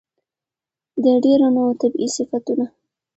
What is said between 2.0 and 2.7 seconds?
صفتونو